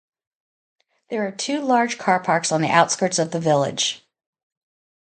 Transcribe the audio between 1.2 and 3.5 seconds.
are two large car parks on the outskirts of the